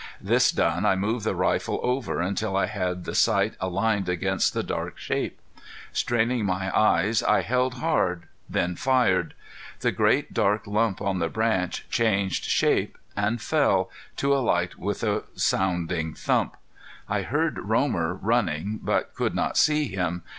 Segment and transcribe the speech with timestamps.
[0.19, 4.63] This done I moved the rifle over until I had the sight aligned against the
[4.63, 5.39] dark shape.
[5.93, 9.35] Straining my eyes I held hard then fired.
[9.81, 15.21] The big dark lump on the branch changed shape, and fell, to alight with a
[15.35, 16.57] sounding thump.
[17.07, 20.23] I heard Romer running, but could not see him.